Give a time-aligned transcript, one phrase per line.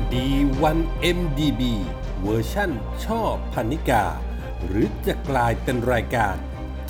[0.00, 0.28] คดี
[0.62, 0.78] วัน
[1.18, 1.62] MDB
[2.22, 2.70] เวอร์ชั่น
[3.04, 3.20] ช่อ
[3.52, 4.04] พันิกา
[4.66, 6.36] หรือจะกลายเป็นรายการ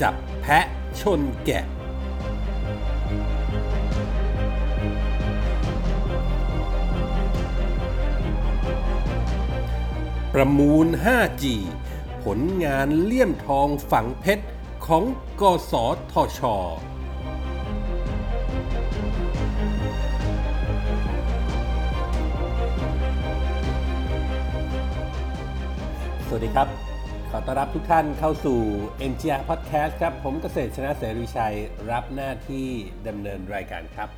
[0.00, 0.66] จับแพะ
[1.00, 1.64] ชนแกะ
[10.34, 11.44] ประมูล 5G
[12.24, 14.46] ผลงานเลี่ยมทองฝังเพชร
[14.86, 15.04] ของ
[15.40, 15.72] กส
[16.12, 16.40] ทช
[26.38, 26.68] วัสดีครับ
[27.30, 28.58] ขอต้อนรับทุกท่านเข้าสู่
[29.10, 31.56] MGR Podcast ครับ ผมเกษตรชนะเสรีชัย
[31.90, 32.68] รับหน้าที่
[33.08, 34.08] ดำเนินรายการครับ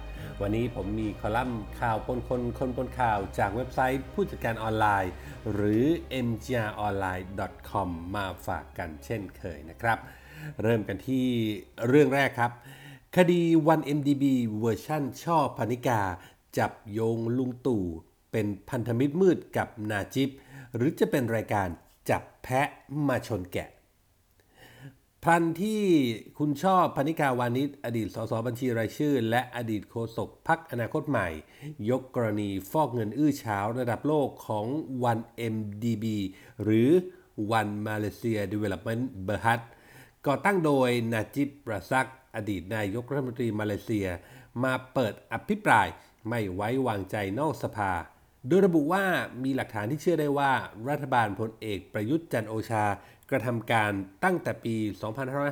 [0.42, 5.12] วันนี้ผมมีคอลัมน์ข่าวคนคนคนคนข่าวจากเว็บไซต์ผู้จัดการออนไลน์
[5.52, 5.84] หรือ
[6.26, 9.98] mgronline.com มาฝากกันเช่นเคยนะครับ
[10.62, 11.26] เริ่มกันที่
[11.88, 12.52] เรื่องแรกครับ
[13.16, 14.24] คดี 1MDB
[14.60, 16.00] เวอร์ชั่นช่อพนิกา
[16.58, 17.84] จับโยงลุงตู่
[18.32, 20.30] เป็นพันธมิตรมืดกับนาจิบ
[20.74, 21.68] หรือจะเป็นรายการ
[22.10, 22.68] จับแพะ
[23.08, 23.68] มาชนแกะ
[25.24, 25.82] พันที่
[26.38, 31.28] คุณชอบพนิกาวานิชอดีตสสบัญชีรายชื่อ และอดีตโฆษกพักอนาคตใหม่
[31.90, 34.66] ยกกรณีฟอกเงินอื้อเช้าระดับโลกของ
[35.16, 36.04] 1MDB
[36.62, 36.88] หรือ
[37.58, 39.60] One Malaysia Development Berhad
[40.26, 44.06] ก่อตั้งโดยนาจิบประซักอดีตนายกรัฐมนตรีมาเลเซีย
[44.64, 45.86] มาเปิดอภิปราย
[46.28, 47.92] ไม่ไว้วางใจนอกสภา
[48.46, 49.04] โดยระบุว่า
[49.44, 50.52] มีหลักฐานที่เชื่อได้ว่า
[50.88, 52.84] รัฐบาลพลเอกประยุทธ์จันโอชา
[53.30, 53.92] กระทำการ
[54.24, 54.76] ตั้งแต่ปี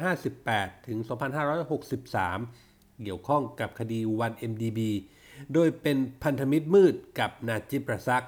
[0.04, 0.98] 2558 ถึง
[1.80, 4.80] 2563 เกี่ยวข้องกับคดี 1MDB
[5.52, 8.26] โดยเป็นพันธมิตรมืดกับนาจิประซัก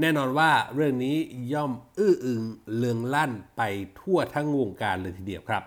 [0.00, 1.16] แน่นอนว่าเรื่องนี้
[1.52, 2.42] ย่อมอื้ออึง
[2.76, 3.62] เลืองลั่นไป
[4.00, 5.62] ทั่วทั้งวงการเลยทีเดียวครับ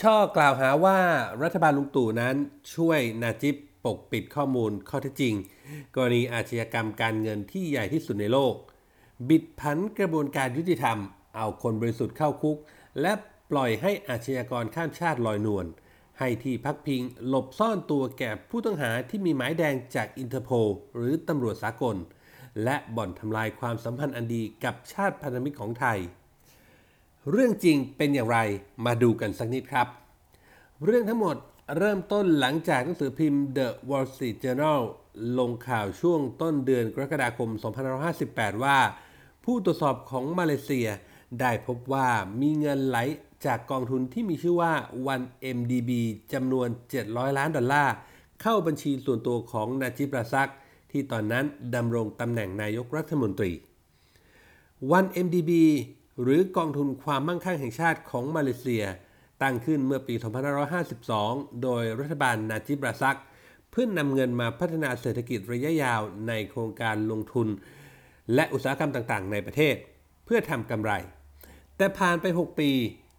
[0.00, 0.98] ช่อกล่าวหาว่า
[1.42, 2.36] รัฐบาลลุงตู่นั้น
[2.74, 5.34] ช่วยนาจิบ ปกปิดข้อมูลข้อเท็จจริง
[5.94, 8.54] กรณีอาชญากรรมการเงินที่ใหญ่ที่สุดในโลก
[9.28, 10.98] บิดผันกระบวนการยุติธรรม
[11.36, 12.58] เอาคนบริสุทธิ์เข้าคุก
[13.00, 13.12] และ
[13.50, 15.66] ปล่อยให้อาชญากรข้ามชาติลอยนวล
[16.18, 21.96] ให้ที่พักพิงหลบซ่อนตัวแก่ผู้ต้องหาที่มีหมายแดงจากอินเตอร์โพลหรือตำรวจสากล
[22.64, 25.98] และบ่อนทำลายความสัมพันธ์อันดีกับชาติพันธมิตรของไทย
[27.30, 28.38] เรื่องจริงเป็นอย่างไร
[28.86, 29.88] มาดูกันสักนิดครับ
[30.84, 31.36] เรื่องทั้งหมด
[31.76, 34.80] เริ่มต้นหลังจากหนังสือพิมพ์ The Wall Street Journal
[35.38, 37.50] ลงข่าวช่วงต้นเดือนกรกฎาคม
[38.06, 38.78] 2558 ว่า
[39.44, 40.88] ผู้ตรวจสอบของมาเลเซีย
[41.40, 42.08] ได้พบว่า
[42.40, 42.98] มีเงินไหล
[43.46, 44.72] จากกองทุนที่มีชื่อว่า
[45.08, 45.90] 1MDB
[46.32, 46.68] จำนวน
[47.02, 47.94] 700 ล้านดอลลาร์
[48.42, 50.50] เข้าบัญชีส่วนตัวของนาจิบราซัก
[50.90, 53.52] ที่ตอนนั้นดำรงตำแหน่งนายกรัฐมนตรี
[54.92, 55.52] 1MDB
[56.22, 58.84] หรือกองทุนความมั่งคั่งแห่งชาติของมาเลเซีย
[59.42, 60.14] ตั้งขึ้นเมื่อปี
[60.88, 63.18] 2552 โดยรัฐบาลนาจิบราซัก
[63.70, 67.48] เพื่อนนำเงินมาพัฒนาเศรษฐกิจระยะยาวในโครงการลงทุน
[68.34, 69.76] และอุตสาหกรรมต่างๆ ในประเทศ
[70.24, 70.92] เพื่อทำกำไร
[71.76, 72.70] แต่ผ่านไป 6 ปี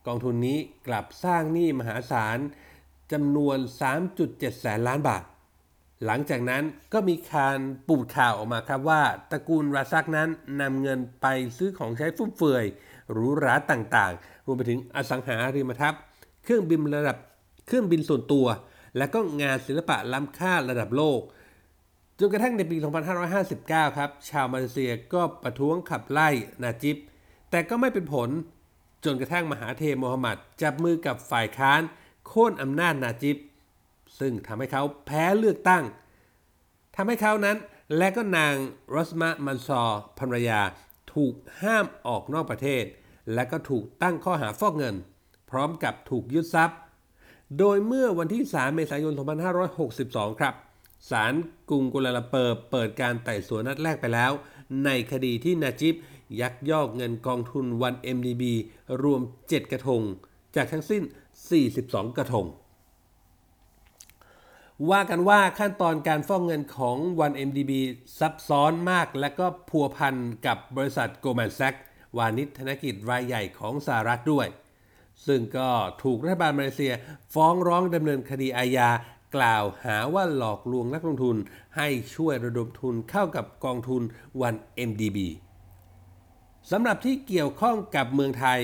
[0.07, 2.37] กองทุนนี้กลับสร้างหนี้มหาศาล
[3.11, 3.57] จำนวน
[4.09, 5.23] 3.7 แสนล้านบาท
[6.05, 10.29] หลังจากนั้นก็มีการปูดข่าวออกมาครับว่าตระกูลราซักนั้น
[10.61, 11.27] นำเงินไป
[11.57, 12.65] ซื้อของใช้ฟุ่มเฟือย
[13.11, 16.01] หรูหราต่างๆ รวมไปถึงอสังหาริมทรัพย์
[16.43, 17.17] เครื่องบินระดับ
[17.67, 18.47] เครื่องบินส่วนตัว
[18.97, 21.19] และก็งานศิลปะล้ำค่าระดับโลก
[22.19, 22.77] จนกระทั่งในปี
[23.31, 26.29] 2559 ครับ ชาวมาเลเซียก็ประท้วงขับไล่
[26.63, 26.97] นาจิบ
[27.49, 28.29] แต่ก็ไม่เป็นผล
[29.05, 31.81] จนกระทั่งมหาเทโมฮัมหมัดจับมือกับฝ่ายค้าน
[32.27, 33.37] โค่นอำนาจนาจิบ
[34.19, 35.83] ซึ่งทำให้เขาแพ้เลือกตั้ง
[36.95, 37.57] ทำให้เขานั้น
[37.97, 38.55] และก็นาง
[38.95, 39.83] รสมามันซอ
[40.19, 40.61] ภรรยา
[41.13, 42.83] ถูกห้ามออกนอกประเทศ
[43.33, 44.95] และก็ถูกตั้งข้อหาฟอกเงิน
[45.51, 46.79] พร้อมกับถูกยึดทรัพย์
[47.59, 49.13] โดยเมื่อวันที่ 3 เมษายน
[49.77, 50.53] 2562 ครับ
[51.09, 51.33] ศาล
[51.69, 54.31] กรุงกัวลาลัมเปอร์เปิดการไต่สวนนัดแรกไปแล้ว
[54.85, 55.95] ในคดีที่นาจิบ
[56.41, 58.43] ยักยอกเงินกองทุน 1MDB
[59.03, 60.01] รวม 7 กระทง
[60.55, 61.03] จากทั้งสิ้น
[61.59, 62.45] 42 กระทง
[64.89, 67.71] ว่ากันว่าขั้นตอนการฟองเงินของ 1MDB
[68.19, 71.81] ซับซ้อนมาก และก็พัวพันกับบริษัท Goldman Sachs
[72.17, 74.47] วานิชธนกิจรายใหญ่ของสหรัฐด้วย
[75.27, 75.69] ซึ่งก็
[76.03, 76.93] ถูกรัฐบาลมาเลเซีย
[77.33, 78.89] ฟ้องร้องดำเนินคดีอาญา
[79.35, 81.37] กล่าวหาว่าหลอกลวงนักลงทุน
[81.77, 84.01] ให้ช่วยระดมทุนเข้ากับกองทุน
[84.41, 85.17] 1MDB
[86.71, 88.59] สำหรับที่เกี่ยวข้องกับเมืองไทย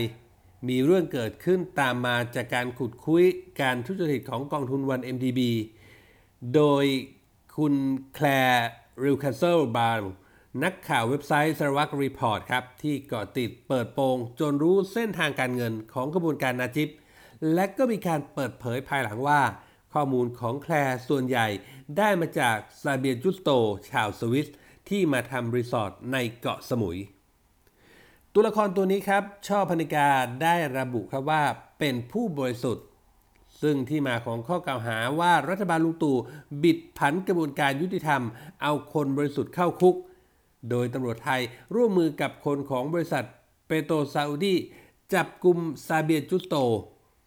[0.69, 3.23] มีเรื่องเกิดขึ้นตามมาจากการขุดคุ้ย
[3.61, 5.41] การทุจริตของกองทุน 1MDB
[6.55, 6.85] โดย
[7.57, 7.73] คุณ
[8.13, 8.67] แคลร์
[9.03, 10.13] รีวคาสเซิล บราวน์
[10.63, 16.89] นักข่าวเว็บไซต์ Sarawak Report ครับ ที่เกาะติดเปิดโปงจนรู้เส้นทางการเงินของกระบวนการนาจิบ
[17.53, 19.41] และก็มีการเปิดเผยภายหลังว่า
[19.93, 21.47] ข้อมูลของแคลร์ส่วนใหญ่
[21.97, 23.49] ได้มาจากซาเวียร์ จุสโต
[23.91, 24.47] ชาวสวิส
[24.89, 26.97] ที่มาทำรีสอร์ทในเกาะสมุย
[28.33, 30.07] ตัวละครตัวนี้ครับ ช่อพนิกา
[30.43, 31.43] ได้ระบุครับว่า
[31.79, 32.85] เป็นผู้บริสุทธิ์
[33.61, 36.17] ซึ่งที่มาของข้อกล่าวหาว่ารัฐบาลลุงตู่
[36.63, 38.21] บิดผันกระบวนการยุติธรรม
[38.61, 39.95] เอาคนบริสุทธิ์เข้าคุก
[40.69, 41.41] โดยตำรวจไทย
[41.75, 43.25] ร่วมมือกับคนของบริษัท
[43.67, 44.55] เปโตรซาอุดี
[45.13, 46.55] จับกุมซาเวียร์ จุสโต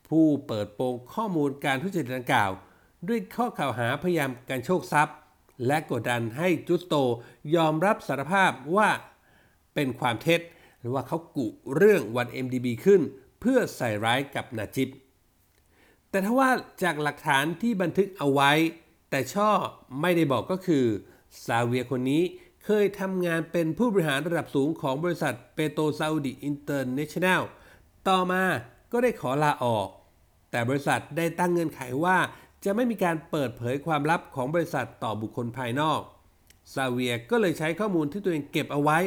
[0.08, 2.50] ผู้เปิดโปงข้อมูลการทุจริตดังกล่าว
[3.08, 5.16] ด้วยข้อกล่าวหาพยายามกรรโชกทรัพย์
[5.66, 6.94] และกดดันให้จุสโต
[7.54, 8.88] ยอมรับสารภาพว่า
[9.74, 10.40] เป็นความเท็จ
[10.80, 11.46] หรือว่าเขากุ
[11.76, 13.00] เรื่องวัน MDB ขึ้น
[13.40, 14.88] เพื่อใส่ร้ายกับนาจิบ
[16.10, 16.50] แต่ถ้าว่า
[16.82, 18.52] จากหลักฐานที่บันทึกเอาไว้
[19.10, 19.50] แต่ช่อ
[20.00, 20.84] ไม่ได้บอกก็คือ
[21.44, 22.22] ซาเวียร์คนนี้
[22.64, 27.42] เคยทำงานเป็นผู้บริหารระดับสูงของบริษัทเปโตรซาอุดี International
[28.08, 28.42] ต่อมา
[28.92, 29.88] ก็ได้ขอลาออก
[30.50, 32.18] แต่บริษัทได้ตั้งเงื่อนไขว่า
[32.64, 36.00] จะไม่มีการเปิดเผยความลับของบริษัทต่อบุคคลภายนอก
[36.74, 38.98] ซาเวียก็เลยใช้ข้อมูลที่ตัวเองเก็บเอาไว้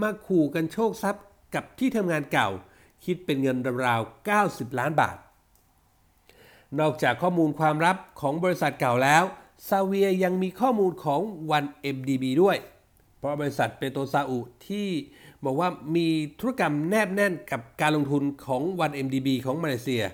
[0.00, 1.24] มาขู่กันโชคทรัพย์
[1.54, 2.48] กับที่ทำงานเก่า
[3.04, 5.16] คิดเป็นเงินราวๆ90 ล้านบาท
[6.80, 9.24] นอกจากข้อมูลความลับของบริษัทเก่าแล้ว
[9.68, 11.20] ซาเวียยังมีข้อมูลของ
[11.50, 12.56] 1MDB ด้วย
[13.18, 14.88] เพราะบริษัทเปโตซาอุที่
[15.44, 16.08] บอกว่ามี
[16.40, 20.04] ธุรกรรมแนบแน่นกับการลงทุนของ 1MDB ของมาเลเซีย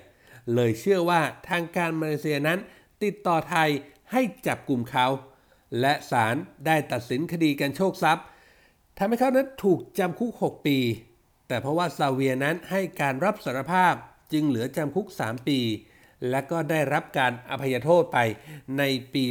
[0.55, 2.59] เลยเชื่อว่าทางการมาเลเซียนั้น
[3.03, 3.69] ติดต่อไทย
[4.11, 5.07] ให้จับกลุ่มเขา
[5.79, 6.35] และศาล
[6.65, 8.25] ได้ตัดสินคดีการโชคทรัพย์
[8.97, 10.77] ทำให้เขานั้นถูกจำคุก 6 ปี
[11.47, 13.93] แต่เพราะว่าซาเวียนั้นให้การรับสารภาพ
[14.31, 15.59] จึงเหลือจำคุก 3 ปี
[16.29, 18.17] และก็ได้รับการอภัยโทษไป
[18.77, 18.83] ใน
[19.13, 19.23] ปี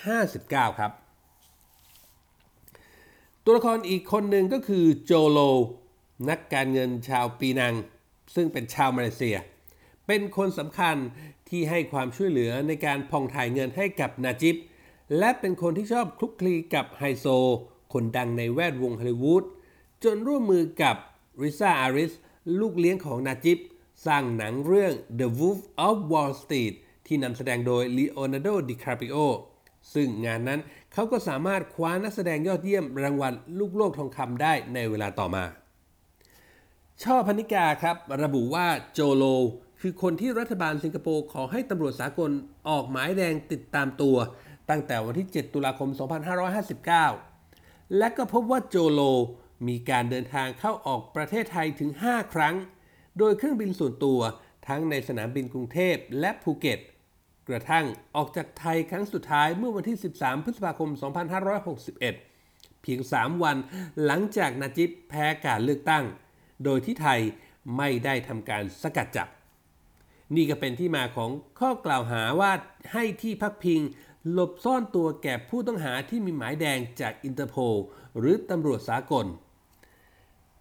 [0.00, 0.92] 2559 ครับ
[3.44, 5.38] ตัวละครอีกคนหนึ่งก็คือโจโล
[6.28, 7.74] นักการเงินชาวปีนัง
[8.34, 9.36] ซึ่งเป็นชาวมาเลเซีย
[10.06, 10.96] เป็นคนสำคัญ
[11.48, 14.56] ที่ให้ความช่วยเหลือในการผ่องถ่ายเงินให้กับนาจิบ
[15.18, 17.26] และเป็นคนที่ชอบคลุกคลีกับไฮโซ
[17.92, 19.44] คนดังในแวดวงฮอลลีวูด
[20.04, 20.96] จนร่วมมือกับ
[21.42, 22.12] ริซาอาริส
[22.60, 23.58] ลูกเลี้ยงของนาจิบ
[24.06, 26.74] สร้างหนังเรื่อง The Wolf of Wall Street
[27.06, 29.16] ที่นำแสดงโดย Leonardo DiCaprio
[29.94, 30.60] ซึ่งงานนั้น
[30.92, 35.44] เขาก็สามารถคว้านักแสดงยอดเยี่ยมรางวัลลูกโลกทองคำได้ในเวลาต่อมา
[37.02, 39.24] ช่อพนิกาครับ ระบุว่าโจโล
[39.80, 42.30] คือคนที่รัฐบาลสิงคโปร์ขอให้ตำรวจสากล
[42.68, 44.16] ออกหมายแดงติดตามตัว
[44.70, 45.90] ตั้งแต่วันที่ 7 ตุลาคม
[47.14, 49.00] 2559 และก็พบว่าโจโล
[49.68, 52.54] มีการเดินทางเข้าออกประเทศไทยถึง 5 ครั้ง
[53.18, 54.20] โดยเครื่องบินส่วนตัว
[54.68, 56.78] ทั้งในสนามบินกรุงเทพและภูเก็ต
[57.52, 57.86] กระทั่ง
[58.16, 60.90] ออกจากไทยครั้งสุดท้ายเมื่อวันที่ 13 พฤษภาคม
[61.46, 61.98] 2561
[62.82, 63.56] เพียง 3 วัน
[64.04, 66.04] หลังจากนาจิบแพ้การเลือกตั้ง
[66.64, 67.20] โดยที่ไทย
[67.76, 69.28] ไม่ได้ทำการสกัดจับ
[70.36, 71.30] นี่ก็เป็นที่มาของ
[71.60, 72.52] ข้อกล่าวหาว่า
[72.92, 73.80] ให้ที่พักพิง
[74.30, 77.76] หลบซ่อนตัวแก่ผู้ต้องหาที่มีหมายแดงจากอินเตอร์โพล
[78.18, 79.26] หรือตำรวจสากล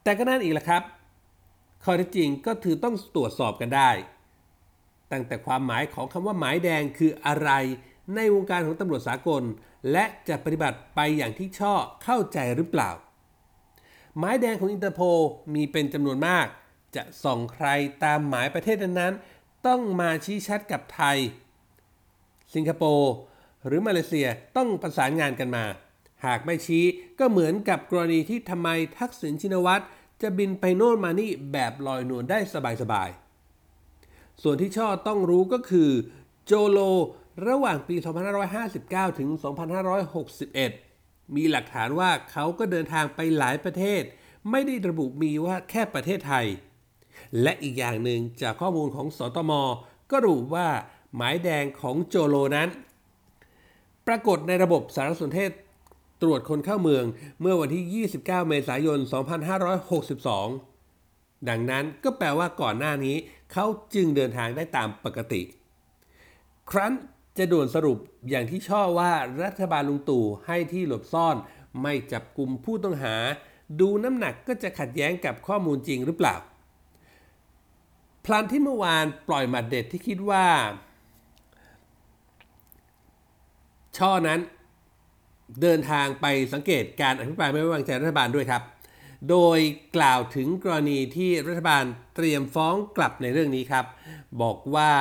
[0.03, 0.83] แต่ก็นั่นอีกละครับ
[1.83, 3.89] ข้อเท็จจริงก็ถือต้องตรวจสอบกันได้
[5.11, 7.51] ตั้งแต่ความหมายของคำว่าหมายแดงคืออะไร
[8.15, 9.43] ในวงการของตำรวจสากล
[9.91, 11.73] และจะปฏิบัติไปอย่างที่ช่อ
[12.03, 12.91] เข้าใจหรือเปล่า
[14.17, 15.01] หมายแดงของอินเตอร์โพ
[15.53, 16.47] มีเป็นจำนวนมาก
[16.95, 17.67] จะส่องใคร
[18.03, 21.17] ตามหมายประเทศนั้นๆ ต้องมาชี้ชัดกับไทย
[22.53, 23.11] สิงคโปร์
[23.65, 25.65] หรือมาเลเซียต้องประสานงานกันมา
[26.25, 26.83] หากไม่ชี้
[27.19, 29.83] ก็เหมือนกับกรณีที่ทำไมทักษิณชินวัตร
[30.21, 32.39] จะบินไปโน่นมานี่แบบลอยนวลได้
[32.81, 33.28] สบายๆ
[34.43, 35.89] ส่วนที่ช่อต้องรู้ก็คือ
[36.45, 36.79] โจโล
[37.47, 37.95] ระหว่างปี
[38.57, 39.29] 2559 ถึง
[40.51, 44.01] 2561 มีหลักฐานว่าเขาก็เดินทางไปหลายประเทศ
[44.51, 46.45] ไม่ได้ระบุมีว่าแค่ประเทศไทย
[47.41, 49.51] และอีกอย่างหนึ่งจากข้อมูลของสตม
[50.11, 50.67] ก็ระบุว่า
[51.15, 52.69] หมายแดงของโจโลนั้น
[54.07, 55.51] ปรากฏในระบบสารสนเทศ
[56.21, 57.03] ตรวจคนเข้าเมือง
[57.41, 58.99] เมื่อวันที่ 29 เมษายน
[60.63, 63.17] 2562 ดังนั้นก็แปลว่าก่อนหน้านี้
[63.53, 65.41] เขาจึงเดินทางได้ตามปกติ
[66.69, 66.93] ครั้น
[67.37, 67.97] จะด่วนสรุป
[68.29, 69.11] อย่างที่ช่อว่า
[69.43, 71.35] รัฐบาลลุงตู่ให้ที่หลบซ่อน
[71.81, 73.15] ไม่จับกลุ่มผู้ต้องหา
[73.79, 76.35] ดูน้ำหนักก็จะขัดแย้งกับข้อมูลจริงหรือเปล่า
[78.25, 80.45] พลันที่เมื่อวานปล่อยหมัดเด็ดที่คิดว่า
[83.97, 84.39] ช่อนั้น
[85.61, 88.61] เดินทางไปสังเกตการอภิปรายไม่ไว้วางใจรัฐบาลด้วยครับ
[89.29, 89.59] โดย
[89.97, 91.83] กล่าวถึงกรณีที่รัฐบาล
[92.15, 93.85] เตรียมฟ้องกลับในเรื่องนี้ครับ
[94.41, 94.91] บอกว่า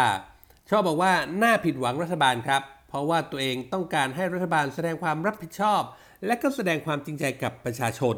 [0.70, 5.82] ชอบบอกว่าน่าผิดหวังรัฐบาลครับ เพราะว่าตัวเองต้องการให้รัฐบาลแสดงความรับผิดชอบ
[6.26, 8.14] และก็แสดงความจริงใจกับประชาชน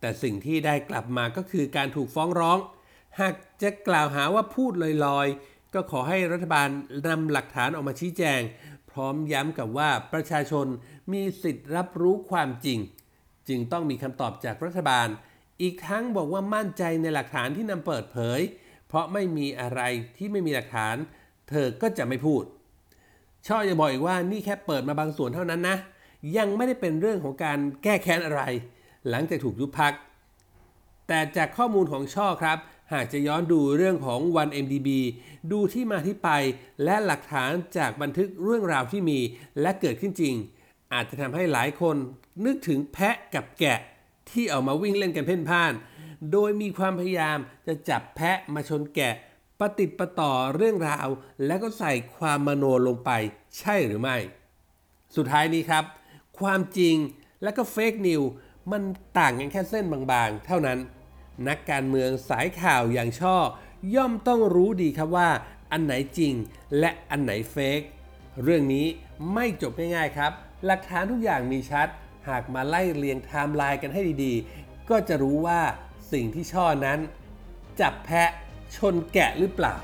[0.00, 2.58] แต่สิ่งที่ได้กลับมาก็คือการถูกฟ้องร้อง
[3.20, 4.72] หากจะกล่าวหาว่าพูด
[5.06, 6.68] ลอยๆ ก็ขอให้รัฐบาล
[7.08, 8.40] นำหลักฐานออกมาชี้แจง
[8.90, 10.66] พร้อมย้ำกับว่าประชาชน
[11.12, 12.78] มีสิทธิ์รับรู้ความจริง
[13.48, 15.08] จึงต้องมีคำตอบจากรัฐบาล
[15.62, 18.40] อีกทั้งบอกว่ามั่นใจในหลักฐานที่นำเปิดเผย
[18.88, 19.80] เพราะไม่มีอะไร
[20.16, 20.96] ที่ไม่มีหลักฐาน
[21.48, 22.42] เธอก็จะไม่พูด
[23.46, 25.76] ช่อจะบอกอีกว่านี่แค่เปิดมาบางส่วนเท่านั้นนะ
[26.36, 28.42] ยังไม่ได้เป็นเรื่องของการแก้แค้นอะไร
[29.08, 29.92] หลังจากถูกยุบพัก
[31.08, 32.58] แต่จากข้อมูลของช่อครับ
[32.92, 34.88] หากจะย้อนดูเรื่องของ 1MDB
[35.52, 36.30] ดูที่มาที่ไป
[36.84, 39.18] และหลักฐานจากบันทึกเรื่องราวที่มี
[39.60, 40.34] และเกิดขึ้นจริง
[40.92, 41.96] อาจจะทำให้หลายคน
[42.44, 43.78] นึกถึงแพะกับแกะ
[44.32, 45.72] ที่เอามาวิ่งเล่นกันเพ่นพ่าน
[46.32, 49.14] โดยมีความพยายามจะจับแพะมาชนแกะ
[49.60, 51.08] ปฏิดประต่อเรื่องราว
[51.46, 53.10] แล้วก็ใส่ความมโนลงไป
[53.58, 54.16] ใช่หรือไม่
[55.16, 55.84] สุดท้ายนี้ครับ
[56.40, 56.96] ความจริง
[57.42, 58.22] และก็เฟกนิว
[58.70, 58.82] มัน
[59.18, 60.78] ต่างกันแค่เส้นบางๆ เท่านั้น
[61.48, 63.36] นักการเมืองสายข่าวอย่างช่อ
[63.94, 65.28] ย่อมต้องรู้ดีครับว่า
[65.72, 66.34] อันไหนจริง
[66.78, 67.80] และอันไหนเฟก
[68.42, 68.86] เรื่องนี้
[69.34, 70.32] ไม่จบง่ายๆครับ
[70.64, 71.88] หลักฐานทุกอย่างมีชัด
[72.28, 75.60] หากมาไล่เรียงไทม์ไลน์กันให้ดีๆ ก็จะรู้ว่า
[76.12, 76.98] สิ่งที่ช่อนั้น
[77.80, 78.30] จับแพะ
[78.76, 79.76] ชนแกะหรือเปล่า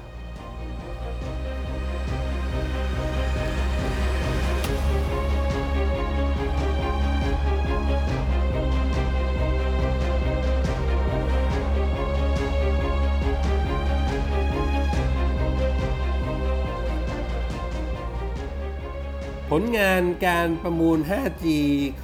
[19.61, 21.47] ลงานการประมูล 5G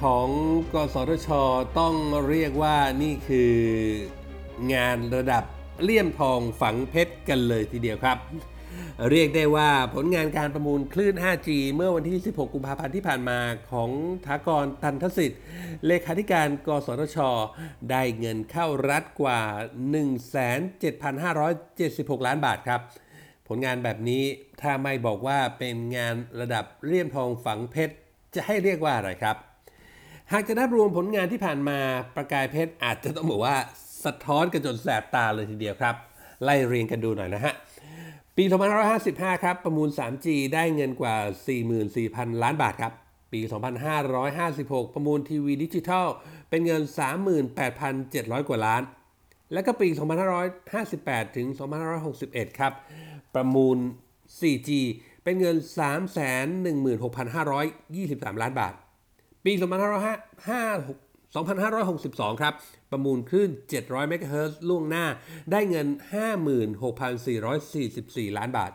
[0.01, 0.27] ของ
[0.73, 1.29] กสทช
[1.79, 1.95] ต้อง
[2.27, 3.55] เรียกว่านี่คือ
[4.73, 5.43] งานระดับ
[5.83, 8.17] เลี่ยมทองฝังเพชรกันเลยทีเดียวครับ
[9.11, 13.39] เรียกได้ว่าผลงานการประมูลคลื่น 5G เมื่อวันที่ 16 กุมภาพันธ์ที่ผ่านมา
[13.71, 13.89] ของ
[14.25, 15.41] ถากรตันทสิทธิ์
[15.85, 17.17] เลขาธิการ กสทช
[17.89, 19.41] ได้เงินเข้ารัฐกว่า
[21.03, 22.81] 17,576 ล้านบาทครับ
[23.47, 24.23] ผลงานแบบนี้
[24.61, 27.93] ถ้าไม่บอกว่าเป็นงานระดับเลี่ยมทองฝังเพชร
[28.35, 29.35] จะให้เรียกว่าอะไรครับ
[30.31, 31.79] หากจะนับรวมผลงานที่ผ่านมา
[32.15, 33.57] ประกายเพชรอาจจะต้องบอกว่า
[34.05, 35.95] สะท้อนกันจนแสบตาเลยทีเดียวครับ
[36.43, 37.53] ไล่เรียงกันดูหน่อยนะฮะ
[38.37, 38.43] ปี
[38.93, 41.15] 2555 ครับ ประมูล 3G ได้เงินกว่า
[41.79, 42.93] 44,000 ล้านบาทครับ
[43.33, 43.39] ปี
[44.17, 46.07] 2556 ประมูลทีวีดิจิทัล
[46.49, 46.81] เป็นเงิน
[47.65, 48.81] 38,700 กว่าล้าน
[49.53, 49.87] และก็ปี
[50.57, 51.47] 2558 ถึง
[52.03, 52.73] 2561 ครับ
[53.35, 53.77] ประมูล
[54.39, 54.69] 4G
[55.23, 55.55] เป็นเงิน
[56.55, 58.73] 316,523 ล้านบาท
[59.45, 62.53] ปี 2562 ครับ
[62.91, 63.49] ประมูลคลื่น
[63.79, 65.05] 700 เมกะเฮิรตซ์ล่วงหน้า
[65.51, 65.87] ได้เงิน
[67.13, 68.71] 56,444 ล้านบาท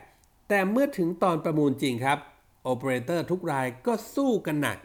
[0.48, 2.18] แต่เมื่อถึงตอนประมูลจริงครับ
[2.62, 4.78] โอเปอเรเตอร์ทุกรายก็สู้กันหนัก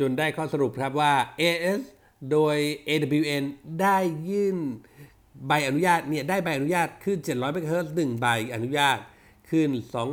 [0.00, 1.82] จนได้ข้อสรุปครับว่า AS
[2.30, 2.56] โดย
[2.88, 3.44] AWN
[3.80, 3.98] ได้
[4.28, 4.58] ยื่น
[5.46, 8.98] ใบอนุญาตเนี่ยได้ใบอนุญาตขึ้น 700เมกะเฮิรตซ์1ใบอนุญาต
[9.50, 9.70] คลื่น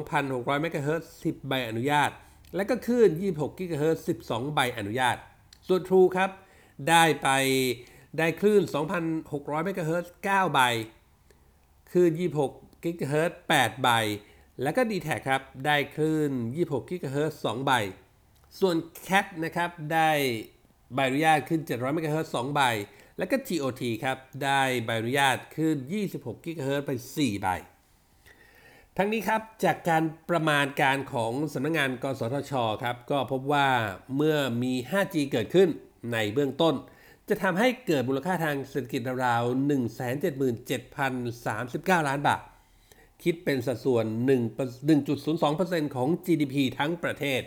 [0.09, 2.11] 2,600เมกะเฮิรตซ์10 ใบอนุญาต
[2.55, 5.17] และก็คลื่น26กิกะเฮิรตซ์12 ใบอนุญาต
[5.67, 6.29] ส่วน True ครับ
[6.89, 7.29] ได้ไป
[8.17, 8.63] ได้คลื่น
[9.13, 10.59] 2,600เมกะเฮิรตซ์9ใบ
[11.91, 12.11] คลื่น
[12.47, 13.89] 26กิกะเฮิรตซ์8ใบ
[14.61, 17.71] แล้วก็ d t แทครับ ได้คลื่น 26กิกะเฮิรตซ์2ใบ
[18.59, 18.75] ส่วน
[19.07, 20.11] Cat นะครับ ได้
[20.93, 22.61] ใบอนุญาตคลื่น 700เมกะเฮิรตซ์2ใบ
[23.17, 25.75] แล้วก็ TOT ครับ ได้ใบอนุญาตขึ้น
[26.11, 27.47] 26กิกะเฮิรตซ์ไป 4 ใบ
[28.97, 33.67] ทั้งนี้ครับจากการประมาณการของสำนักงงานกสทชครับก็พบว่า
[34.15, 35.69] เมื่อมี 5G เกิดขึ้น
[36.13, 36.75] ในเบื้องต้น
[37.29, 39.43] จะทำให้เกิดมูลค่าทางเศรษฐกิจราว
[40.55, 42.41] 177,039 ล้านบาท
[43.23, 44.05] คิดเป็นสัดส่วน
[44.79, 47.41] 1.02%ของ GDP ทั้งประเทศ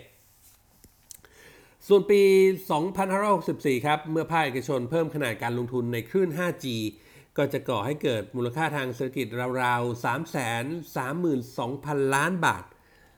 [1.87, 2.21] ส่วนปี
[3.03, 6.65] 2564 ครับ เมื่อภาคเอกชนเพิ่มขนาดการลงทุนในคลื่น 5G
[7.37, 9.27] ก็จะก่อให้เกิดมูลค่าทางเศรษฐกิจ
[9.63, 10.05] ราวๆ
[12.05, 12.63] 332,000 ล้านบาท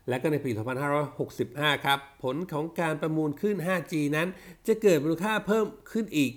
[0.09, 0.51] และก็ในปี
[1.17, 4.27] 2565 ครับ ผลของการประมูลคลื่น 5G นั้น
[4.67, 6.31] จะเกิดมูลค่าเพิ่มขึ้นอีก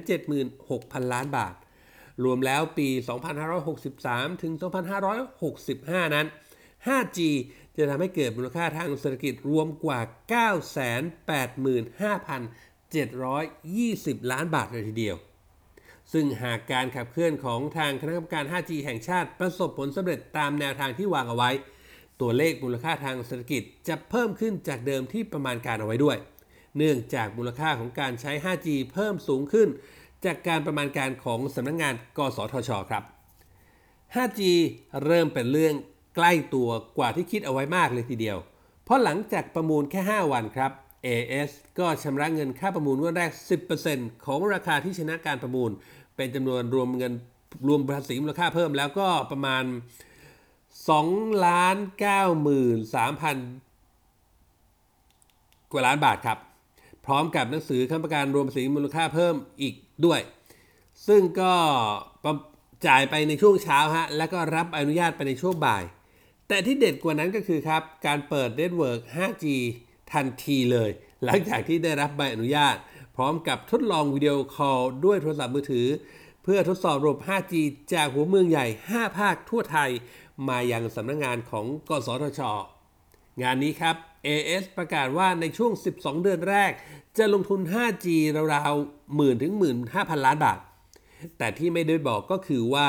[0.00, 1.54] 476,000 ล้านบาท
[2.24, 2.88] รวมแล้วปี
[3.66, 4.52] 2563 ถึง
[5.34, 6.26] 2565 นั้น
[6.86, 7.18] 5G
[7.76, 10.00] จะทำให้เกิดมูลค่าทางเศรษฐกิจรวมกว่า
[14.20, 15.18] 985,720 ล้านบาทเลยทีเดียว
[16.12, 21.50] ซึ่งหากการขับเคลื่อนของทางคณะกรรมการ 5G แห่งชาติประสบผลสำเร็จตามแนวทางที่วางเอาไว้
[22.20, 26.16] ตัวเลขมูลค่าทางเศรษฐกิจจะเพิ่มขึ้นจากเดิมที่ประมาณการเอาไว้ด้วย
[26.78, 29.68] เนื่องจากมูลค่าของการใช้ 5G เพิ่มสูงขึ้น
[30.24, 33.02] จากการประมาณการของสำนักงงาน กสทช ครับ
[34.14, 34.40] 5G
[35.04, 35.74] เริ่มเป็นเรื่อง
[36.16, 38.38] ใกล้ตัวกว่าที่คิดเอาไว้มากเลยทีเดียว
[38.84, 40.72] เพราะหลังจากประมูลแค่ 5 วันครับ
[41.06, 43.30] AS ก็ชำระเงินค่าประมูลงวดแรก
[43.78, 45.70] 10%ของราคาที่ชนะการประมูล
[46.16, 47.12] เป็นจำนวนรวมเงิน
[47.68, 49.64] รวมภาษีมูลค่าเพิ่มแล้วก็ประมาณ
[50.58, 52.10] 2ล้าน9 3 0
[53.32, 56.38] 0กว่าล้านบาทครับ
[57.06, 60.20] พร้อมกับหนังสือค้ำประกันรวมภาษีมูลค่าเพิ่มอีกด้วย
[61.08, 61.52] ซึ่งก็
[62.86, 65.84] จ่ายไปในช่วงเช้าฮะ แล้วก็รับอนุญาตไปในช่วงบ่าย
[66.48, 69.44] แต่ที่เด็ดกว่านั้นก็คือครับ การเปิด network 5G
[70.12, 70.90] ทันทีเลย
[71.24, 72.76] หลังจากที่ได้รับใบอนุญาต
[73.16, 75.88] พร้อมกับทดลอง video call ด้วยโทรศัพท์มือถือ
[76.42, 77.54] เพื่อทดสอบระบบ 5G
[77.92, 79.90] จากหัวเมืองใหญ่ 5 ภาคทั่วไทย
[80.48, 82.40] มายังสำนักงานของกสทช
[83.42, 86.72] งานนี้ครับ AIS ประกาศว่าในช่วง 12 เดือนแรก
[87.18, 88.06] จะลงทุน 5G
[88.54, 90.58] ราวๆหมื่นถึงหมื่นห้าพันล้านบาท
[91.38, 92.88] แต่ที่ไม่ได้บอกก็คือว่า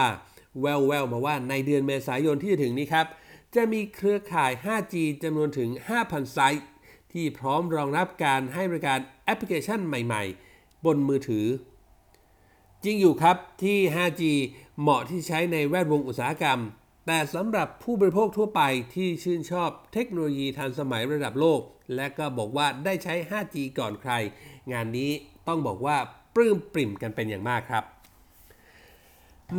[0.62, 3.08] แววๆมาว่าในเดือนเมษายนที่จะถึงนี้ครับ
[3.56, 5.70] จะมีเครือข่าย 5G จำนวนถึง
[6.01, 6.63] 5,000 ไซต์
[7.13, 11.46] ที่พร้อมรองรับการให้บริการแอปพลิเคชันใหม่ๆ บนมือถือ
[12.84, 14.24] จริงอยู่ครับที่ 5G
[14.79, 16.60] เหมาะที่ใช้ในแวดวงอุตสาหกรรม
[17.05, 18.62] แต่สำหรับผู้บริโภคทั่วไป
[18.96, 21.62] ที่ชื่นชอบเทคโนโลยีทันสมัยระดับโลก
[21.96, 24.12] และก็บอกว่าได้ใช้ 5G ก่อนใคร
[24.72, 25.12] งานนี้
[25.48, 25.98] ต้องบอกว่า
[26.36, 27.84] ปลื้มปริ่มกันเป็นอย่างมากครับ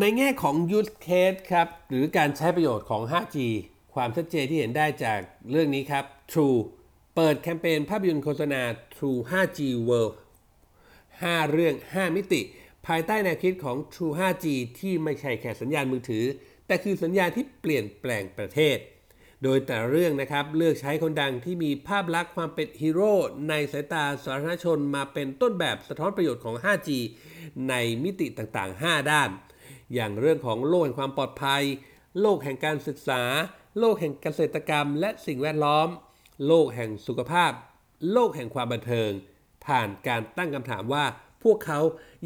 [0.00, 3.36] ในแง่ของ use case ครับ หรือการใช้ประโยชน์ของ 5G
[3.94, 5.18] ความชัดเจนที่เห็นได้จาก
[5.50, 6.58] เรื่องนี้ครับ True
[7.14, 8.62] เปิดแคมเปญภาพยนตร์โฆษณา
[8.96, 10.14] True 5G World
[10.82, 12.40] 5 เรื่อง 5 มิติ
[12.86, 14.46] ภายใต้แนวคิดของ True 5G
[14.78, 16.24] ที่ไม่ใช่แค่สัญญาณมือถือ
[16.66, 18.78] แต่คือสัญญาณที่เปลี่ยนแปลงประเทศ
[19.42, 23.14] โดยแต่เรื่องนะครับเลือกใช้คนดังที่มีภาพลักษณ์ความเป็นฮีโร่
[23.48, 26.88] ในสายตาสาธารณชนมาเป็นต้นแบบสะท้อนประโยชน์ของ 5G
[27.68, 29.30] ในมิติต่างๆ 5 ด้าน
[29.94, 31.62] อย่างเรื่องของโลกแห่งความปลอดภัย
[32.20, 33.22] โลกแห่งการศึกษา
[33.78, 35.88] โลกแห่งเกษตรกรรม และสิ่งแวดล้อม
[36.46, 37.52] โลกแห่งสุขภาพ
[38.12, 39.10] โลกแห่งความบันเทิง
[39.66, 41.04] ผ่านการตั้งคำถามว่า
[41.42, 41.80] พวกเขา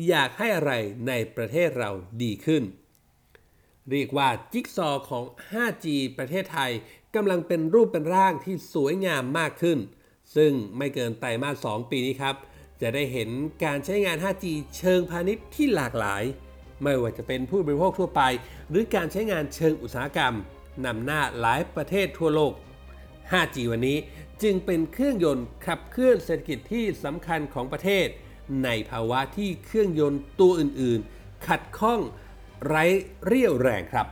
[0.09, 0.73] อยากให้อะไร
[1.09, 1.91] ในประเทศเรา
[2.23, 2.63] ดีขึ้น
[3.91, 5.87] เรียกว่าจิ๊กซอของ 5G
[6.19, 6.71] ประเทศไทย
[7.15, 9.79] กำลังเป็นรูปเป็นร่างที่สวยงามมากขึ้น
[10.37, 12.37] ซึ่งไม่เกินไตรมาส 2 ปีนี้ครับ
[12.81, 13.29] จะได้เห็น
[13.65, 14.45] การใช้งาน 5G
[14.79, 16.23] เชิงพาณิชย์ที่หลากหลาย
[16.83, 18.23] ไม่ว่าจะเป็นผู้บริโภคทั่วไป
[18.71, 20.35] หรือการใช้งานเชิงอุตสาหกรรม
[20.87, 22.53] นำหน้าหลายประเทศทั่วโลก
[23.33, 23.99] 5G วันนี้
[24.43, 28.07] จึงเป็นเครื่องยนต์ขับเคลื่อนเศรษฐกิจที่สำคัญของประเทศ
[28.65, 32.01] ในภาวะที่เครื่องยนต์ตัวอื่น ๆ ขัดข้อง
[32.65, 32.85] ไร้
[33.25, 34.09] เรี่ยวแรงครับ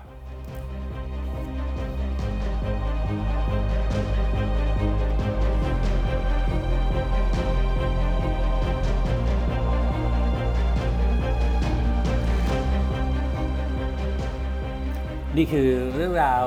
[15.36, 16.46] นี่คือเรื่องราว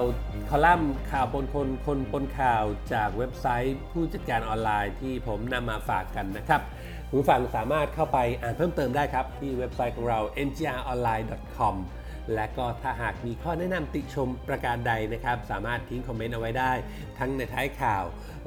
[0.53, 6.61] คอลัมน์ข่าวปนคนคนปนข่าวจากเว็บไซต์ ผู้จัดการออนไลน์ที่ผมนำมาฝากกันนะครับ
[7.09, 11.75] คุณผู้ฟังสามารถเข้าไปอ่านเพิ่มเติมได้ครับ ที่เว็บไซต์ของเรา ngronline.com
[12.33, 16.73] และก็ถ้าหากมีข้อแนะนำติชมประการใดนะครับ สามารถทิ้งคอมเมนต์เอาไว้ได้
[17.19, 18.03] ทั้งในท้ายข่าว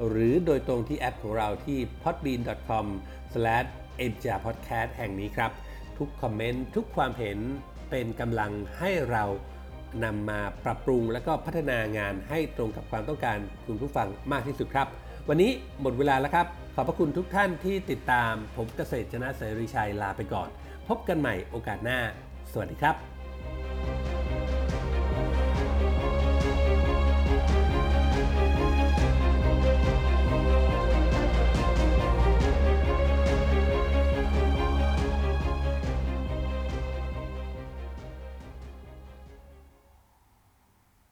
[0.07, 5.51] หรือโดยตรงที่แอปของเราที่ podbean.com/ngpodcast แห่งนี้ครับ
[5.97, 7.39] ทุกคอมเมนต์ทุกความเห็น
[7.89, 9.23] เป็นกำลังให้เรา
[10.03, 14.87] นำมาปรับปรุงและก็พัฒนางานให้ตรงกับความต้องการคุณผู้ฟังมากที่สุดครับ
[15.29, 15.51] วันนี้
[15.81, 20.49] หมดเวลาแล้วครับ ขอบพระคุณทุกท่านที่ติดตาม ผมเกษตรชนะเสรีชัยลาไปก่อน
[20.87, 21.99] พบกันใหม่โอกาสหน้า
[22.51, 23.12] สวัสดีครับ